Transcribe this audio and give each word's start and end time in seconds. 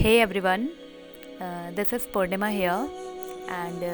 Hey 0.00 0.20
everyone, 0.20 0.68
uh, 1.40 1.70
this 1.76 1.92
is 1.92 2.06
Purnima 2.12 2.48
here. 2.48 2.88
And 3.50 3.84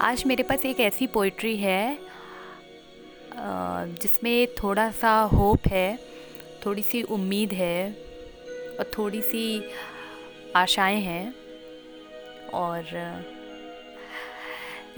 आज 0.00 0.22
मेरे 0.26 0.42
पास 0.42 0.66
एक 0.66 0.80
ऐसी 0.80 1.06
पोइट्री 1.06 1.56
है 1.56 1.96
uh, 1.96 4.02
जिसमें 4.02 4.54
थोड़ा 4.54 4.90
सा 4.90 5.20
होप 5.20 5.68
है 5.68 5.98
थोड़ी 6.66 6.82
सी 6.82 7.02
उम्मीद 7.02 7.52
है 7.52 7.92
और 8.78 8.90
थोड़ी 8.98 9.22
सी 9.22 9.72
आशाएँ 10.56 11.00
हैं। 11.00 11.34
और 12.54 12.82
uh, 13.06 13.22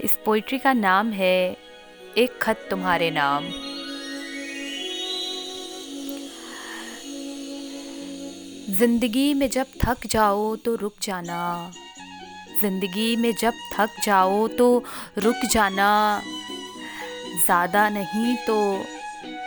इस 0.03 0.17
पोइट्री 0.25 0.59
का 0.59 0.73
नाम 0.73 1.11
है 1.11 1.57
एक 2.17 2.39
खत 2.41 2.67
तुम्हारे 2.69 3.11
नाम। 3.11 3.70
ज़िंदगी 8.71 9.33
में 9.33 9.49
जब 9.49 9.67
थक 9.83 10.05
जाओ 10.09 10.55
तो 10.55 10.75
रुक 10.75 10.93
जाना। 11.03 11.71
ज़िंदगी 12.61 13.15
में 13.15 13.33
जब 13.39 13.53
थक 13.73 13.95
जाओ 14.05 14.47
तो 14.47 14.67
रुक 15.17 15.45
जाना। 15.53 15.89
ज़्यादा 17.45 17.87
नहीं 17.89 18.35
तो 18.47 18.55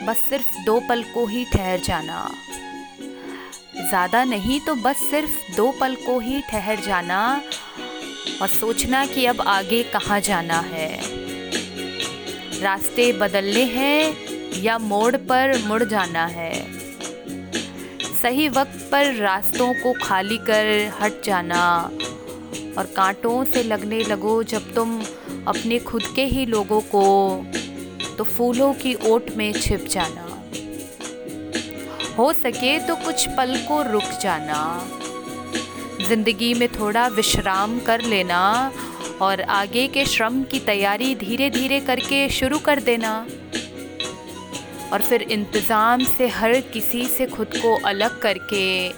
बस 0.06 0.18
सिर्फ़ 0.30 0.52
दो 0.66 0.78
पल 0.88 1.02
को 1.14 1.26
ही 1.26 1.44
ठहर 1.44 1.80
जाना। 1.80 2.28
ज़्यादा 3.78 4.24
नहीं 4.24 4.60
तो 4.60 4.74
बस 4.74 5.08
सिर्फ़ 5.10 5.56
दो 5.56 5.70
पल 5.80 5.94
को 5.96 6.18
ही 6.18 6.40
ठहर 6.50 6.80
जाना 6.80 7.24
और 8.42 8.48
सोचना 8.50 9.04
कि 9.06 9.26
अब 9.26 9.40
आगे 9.40 9.82
कहाँ 9.92 10.20
जाना 10.20 10.60
है। 10.66 10.90
रास्ते 12.62 13.12
बदलने 13.12 13.64
हैं 13.72 14.62
या 14.62 14.78
मोड़ 14.80 15.16
पर 15.16 15.58
मुड़ 15.66 15.82
जाना 15.84 16.26
है। 16.26 16.52
सही 18.24 18.48
वक्त 18.48 18.76
पर 18.92 19.14
रास्तों 19.14 19.72
को 19.74 19.92
खाली 20.02 20.36
कर 20.40 20.66
हट 21.00 21.20
जाना 21.24 21.64
और 22.78 22.86
कांटों 22.96 23.44
से 23.44 23.62
लगने 23.62 23.98
लगो 24.02 24.42
जब 24.42 24.72
तुम 24.74 25.02
अपने 25.48 25.78
खुद 25.80 26.02
के 26.16 26.24
ही 26.24 26.44
लोगों 26.46 26.80
को 26.94 27.02
तो 28.18 28.24
फूलों 28.24 28.72
की 28.74 28.94
ओट 29.06 29.30
में 29.36 29.52
छिप 29.52 29.84
जाना। 29.90 30.24
हो 32.18 32.32
सके 32.32 32.78
तो 32.86 32.96
कुछ 32.96 33.26
पल 33.28 33.56
को 33.68 33.82
रुक 33.82 34.18
जाना। 34.22 34.62
ज़िंदगी 36.08 36.52
में 36.54 36.68
थोड़ा 36.70 37.06
विश्राम 37.16 37.78
कर 37.80 38.00
लेना 38.04 38.42
और 39.20 39.40
आगे 39.52 39.86
के 39.88 40.04
श्रम 40.06 40.42
की 40.44 40.60
तैयारी 40.62 41.14
धीरे 41.16 41.50
धीरे 41.50 41.80
करके 41.80 42.28
शुरू 42.30 42.58
कर 42.60 42.80
देना। 42.82 43.14
और 44.92 45.02
फिर 45.02 45.22
इंतज़ाम 45.22 46.04
से 46.06 46.28
हर 46.28 46.60
किसी 46.72 47.04
से 47.08 47.26
खुद 47.26 47.56
को 47.56 47.74
अलग 47.86 48.20
करके, 48.20 48.88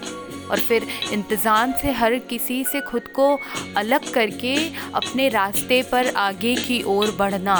और 0.46 0.60
फिर 0.60 0.86
इंतज़ाम 1.12 1.72
से 1.72 1.92
हर 1.92 2.16
किसी 2.30 2.62
से 2.64 2.80
खुद 2.80 3.08
को 3.16 3.28
अलग 3.76 4.12
करके 4.12 4.56
अपने 4.94 5.28
रास्ते 5.28 5.82
पर 5.82 6.12
आगे 6.16 6.54
की 6.56 6.82
ओर 6.88 7.10
बढ़ना। 7.18 7.56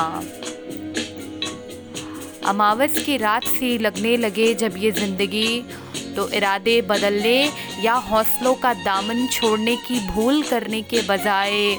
अमावस 2.47 2.99
की 3.05 3.17
रात 3.17 3.45
सी 3.45 3.77
लगने 3.79 4.17
लगे 4.17 4.53
जब 4.55 4.75
ये 4.79 4.91
ज़िंदगी 4.93 5.63
तो 6.17 6.29
इरादे 6.31 6.81
बदलने 6.83 7.39
या 7.83 7.95
हौसलों 8.05 8.55
का 8.55 8.73
दामन 8.75 9.27
छोड़ने 9.27 9.77
की 9.79 9.99
भूल 10.09 10.43
करने 10.43 10.83
के 10.83 11.03
बजाय 11.03 11.77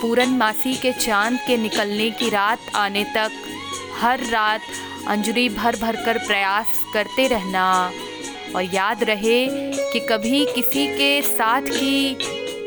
पूरन 0.00 0.36
मासी 0.36 0.74
के 0.74 0.92
चाँद 0.92 1.38
के 1.46 1.56
निकलने 1.56 2.10
की 2.10 2.28
रात 2.30 2.70
आने 2.76 3.04
तक, 3.16 3.30
हर 4.00 4.24
रात 4.26 4.60
अंजलि 5.08 5.48
भर 5.48 5.76
भर 5.76 5.96
कर 6.04 6.18
प्रयास 6.18 6.80
करते 6.94 7.26
रहना। 7.28 7.92
और 8.56 8.62
याद 8.64 9.02
रहे 9.04 9.46
कि 9.92 10.00
कभी 10.00 10.44
किसी 10.46 10.86
के 10.88 11.20
साथ 11.22 11.62
की, 11.62 12.14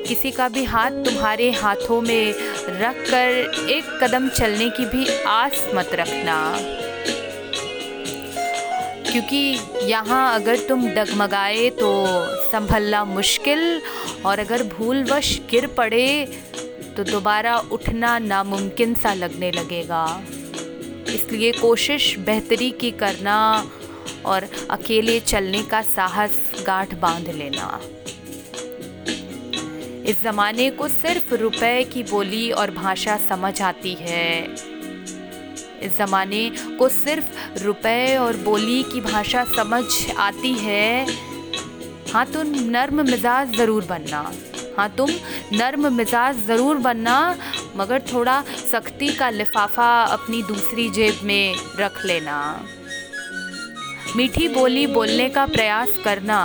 किसी 0.08 0.32
का 0.32 0.48
भी 0.50 0.64
हाथ 0.64 0.92
तुम्हारे 1.06 1.50
हाथों 1.52 2.00
में 2.02 2.34
रख 2.72 2.96
कर 3.10 3.70
एक 3.70 3.86
कदम 4.04 4.28
चलने 4.30 4.70
की 4.70 4.86
भी 4.88 5.08
आस 5.28 5.70
मत 5.76 5.90
रखना। 5.94 6.38
क्योंकि 9.12 9.38
यहाँ 9.84 10.36
अगर 10.36 10.68
तुम 10.68 10.88
डगमगाए 10.90 11.70
तो 11.70 11.92
संभलना 12.52 13.04
मुश्किल, 13.06 13.82
और 14.26 14.40
अगर 14.40 14.64
भूलवश 14.68 15.40
गिर 15.50 15.68
पड़े 15.68 16.08
तो 16.98 17.04
दोबारा 17.04 17.58
उठना 17.72 18.18
नामुमकिन 18.20 18.94
सा 18.96 19.14
लगने 19.14 19.52
लगेगा। 19.52 20.06
इसलिए 21.10 21.52
कोशिश 21.52 22.18
बेहतरी 22.20 22.70
की 22.72 22.92
करना 22.92 23.38
और 24.26 24.48
अकेले 24.72 25.20
चलने 25.20 25.62
का 25.64 25.82
साहस 25.82 26.64
गांठ 26.68 26.94
बाँध 26.96 27.30
लेना। 27.30 27.80
इस 30.06 30.22
ज़माने 30.22 30.70
को 30.72 30.88
सिर्फ़ 30.88 31.34
रुपए 31.36 31.84
की 31.84 32.04
बोली 32.04 32.50
और 32.52 32.72
भाषा 32.72 33.18
समझ 33.30 33.62
आती 33.62 33.94
है। 34.00 34.44
इस 35.84 35.98
ज़माने 35.98 36.50
को 36.80 36.90
सिर्फ़ 36.90 37.60
रुपए 37.64 38.16
और 38.18 38.38
बोली 38.38 38.82
की 38.84 39.02
भाषा 39.02 39.44
समझ 39.56 39.84
आती 40.18 40.54
है। 40.54 41.06
हाँ 42.14 42.26
तो 42.26 42.44
नर्म 42.44 43.06
मिजाज 43.06 43.56
ज़रूर 43.56 43.86
बनना। 43.86 44.32
हाँ 44.78 44.90
तुम 44.98 45.10
नर्म 45.54 45.94
मिजाज 45.94 46.46
ज़रूर 46.48 46.78
बनना 46.78 47.18
मगर 47.78 48.02
थोड़ा 48.14 48.42
सख्ती 48.72 49.08
का 49.16 49.30
लिफाफा 49.30 49.90
अपनी 50.04 50.42
दूसरी 50.44 50.90
जेब 50.90 51.20
में 51.24 51.56
रख 51.80 52.06
लेना। 52.06 52.38
मीठी 54.16 54.48
बोली 54.48 54.88
बोलने 54.88 55.30
का 55.30 55.46
प्रयास 55.46 55.90
करना। 56.06 56.40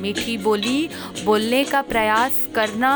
मीठी 0.00 0.36
बोली 0.38 0.88
बोलने 1.24 1.64
का 1.64 1.82
प्रयास 1.82 2.32
करना, 2.54 2.92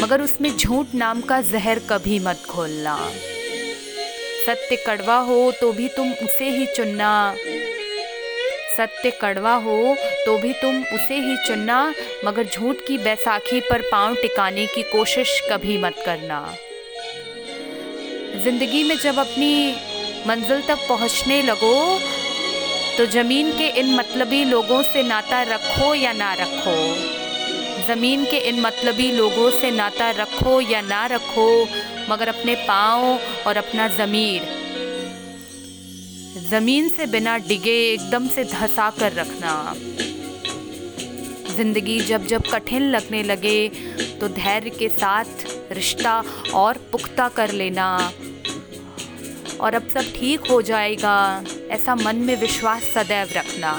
मगर 0.00 0.22
उसमें 0.22 0.56
झूठ 0.56 0.94
नाम 0.94 1.20
का 1.20 1.40
जहर 1.40 1.78
कभी 1.90 2.18
मत 2.18 2.42
खोलना। 2.48 2.96
सत्य 4.46 4.76
कड़वा 4.86 5.18
हो 5.18 5.50
तो 5.60 5.72
भी 5.72 5.88
तुम 5.88 6.12
उसे 6.12 6.50
ही 6.50 6.66
चुनना। 6.66 7.34
सत्य 8.78 9.10
कड़वा 9.20 9.54
हो 9.56 9.96
तो 10.26 10.36
भी 10.38 10.52
तुम 10.52 10.76
उसे 10.94 11.14
ही 11.16 11.36
चुनना, 11.46 11.78
मगर 12.24 12.44
झूठ 12.44 12.76
की 12.86 12.98
बैसाखी 12.98 13.60
पर 13.60 13.82
पाँव 13.92 14.14
टिकाने 14.14 14.66
की 14.66 14.82
कोशिश 14.92 15.40
कभी 15.50 15.78
मत 15.78 16.02
करना। 16.06 16.40
ज़िंदगी 18.42 18.82
में 18.84 18.96
जब 18.96 19.18
अपनी 19.18 19.74
मंजिल 20.26 20.60
तक 20.62 20.86
पहुँचने 20.88 21.40
लगो 21.42 21.98
तो 22.98 23.06
ज़मीन 23.08 23.50
के 23.58 23.66
इन 23.80 23.94
मतलबी 23.94 24.44
लोगों 24.44 24.82
से 24.82 25.02
नाता 25.02 25.42
रखो 25.44 25.92
या 25.94 26.12
ना 26.12 26.32
रखो। 26.34 26.76
ज़मीन 27.86 28.24
के 28.24 28.38
इन 28.48 28.60
मतलबी 28.60 29.10
लोगों 29.12 29.50
से 29.50 29.70
नाता 29.70 30.10
रखो 30.10 30.60
या 30.60 30.80
ना 30.82 31.04
रखो, 31.06 31.48
मगर 32.10 32.28
अपने 32.28 32.54
पाँव 32.68 33.04
और 33.46 33.56
अपना 33.56 33.88
ज़मीर 33.96 34.56
ज़मीन 36.40 36.88
से 36.88 37.06
बिना 37.06 37.36
डिगे, 37.38 37.76
एकदम 37.84 38.28
से 38.28 38.44
धसा 38.44 38.88
कर 38.98 39.12
रखना। 39.12 39.74
ज़िंदगी 41.56 41.98
जब 42.00 42.26
जब 42.26 42.42
कठिन 42.50 42.82
लगने 42.90 43.22
लगे 43.22 43.68
तो 44.20 44.28
धैर्य 44.30 44.70
के 44.70 44.88
साथ 44.88 45.46
रिश्ता 45.72 46.22
और 46.54 46.78
पुख्ता 46.92 47.28
कर 47.28 47.52
लेना। 47.52 47.88
और 49.60 49.74
अब 49.74 49.88
सब 49.88 50.12
ठीक 50.16 50.50
हो 50.50 50.60
जाएगा, 50.62 51.44
ऐसा 51.70 51.94
मन 51.94 52.16
में 52.16 52.34
विश्वास 52.40 52.82
सदैव 52.94 53.28
रखना। 53.36 53.72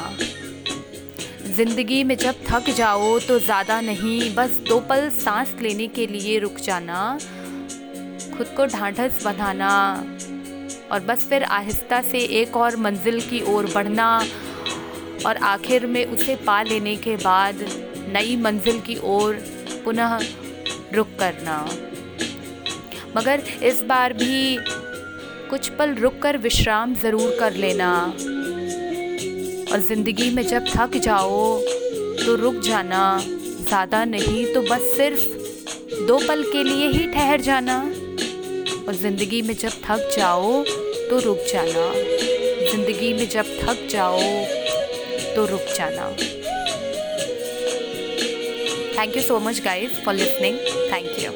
ज़िंदगी 1.55 2.03
में 2.03 2.15
जब 2.17 2.43
थक 2.47 2.69
जाओ 2.69 3.17
तो 3.19 3.39
ज़्यादा 3.39 3.79
नहीं, 3.81 4.33
बस 4.35 4.59
दो 4.67 4.79
पल 4.79 5.09
सांस 5.15 5.55
लेने 5.61 5.87
के 5.87 6.07
लिए 6.07 6.37
रुक 6.39 6.59
जाना। 6.59 7.17
खुद 8.37 8.53
को 8.57 8.65
ढांढस 8.67 9.23
बंधाना। 9.25 9.71
और 10.91 10.99
बस 10.99 11.27
फिर 11.29 11.43
आहिस्ता 11.43 12.01
से 12.01 12.19
एक 12.41 12.57
और 12.57 12.75
मंजिल 12.77 13.19
की 13.21 13.41
ओर 13.53 13.65
बढ़ना 13.75 14.07
और 15.25 15.37
आखिर 15.45 15.85
में 15.87 16.05
उसे 16.05 16.35
पा 16.45 16.61
लेने 16.63 16.95
के 16.97 17.15
बाद 17.17 17.65
नई 18.13 18.35
मंजिल 18.41 18.79
की 18.79 18.97
ओर 19.05 19.35
पुनः 19.85 20.19
रुक 20.93 21.07
करना। 21.19 21.57
मगर 23.17 23.43
इस 23.63 23.81
बार 23.83 24.13
भी 24.13 24.57
कुछ 25.49 25.69
पल 25.69 25.93
रुक 25.95 26.19
कर 26.21 26.37
विश्राम 26.37 26.93
ज़रूर 26.95 27.35
कर 27.39 27.53
लेना। 27.55 27.91
और 29.71 29.79
ज़िंदगी 29.79 30.29
में 30.35 30.43
जब 30.47 30.67
थक 30.67 30.97
जाओ 30.97 31.59
तो 32.19 32.35
रुक 32.35 32.55
जाना। 32.61 33.19
ज़्यादा 33.21 34.03
नहीं 34.05 34.45
तो 34.53 34.61
बस 34.61 34.93
सिर्फ़ 34.97 36.05
दो 36.07 36.17
पल 36.27 36.43
के 36.51 36.63
लिए 36.63 36.87
ही 36.87 37.05
ठहर 37.13 37.41
जाना। 37.41 37.77
और 38.87 38.95
ज़िंदगी 38.95 39.41
में 39.41 39.53
जब 39.55 39.71
थक 39.85 40.09
जाओ 40.17 40.63
तो 41.09 41.19
रुक 41.19 41.45
जाना। 41.53 41.91
ज़िंदगी 42.71 43.13
में 43.13 43.27
जब 43.29 43.45
थक 43.61 43.87
जाओ 43.91 44.19
तो 45.35 45.45
रुक 45.45 45.73
जाना। 45.77 46.09
Thank 48.97 49.15
you 49.17 49.21
so 49.23 49.39
much 49.39 49.61
guys 49.65 50.03
for 50.05 50.13
listening 50.13 50.57
thank 50.91 51.19
you 51.23 51.31